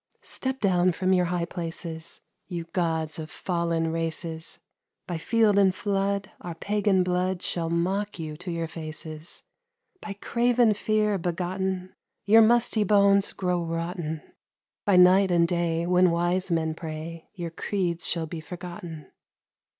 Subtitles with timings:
[0.23, 4.57] Step down from your high places, You gods of fallen races!
[5.05, 9.43] By field and flood, our pagan blood Shall mock you to your faces.
[10.01, 11.93] By craven fear begotten,
[12.25, 14.23] Your musty bones grow rotten,
[14.85, 19.05] By night and day, when wise men pray, Your creeds shall be forgotten.